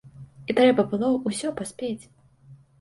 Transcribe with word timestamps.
І 0.49 0.55
трэба 0.59 0.85
было 0.95 1.11
ўсё 1.27 1.53
паспець. 1.63 2.05